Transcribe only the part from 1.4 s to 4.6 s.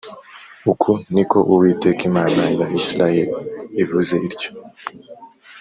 Uwiteka Imana ya Isirayeli ivuze ityo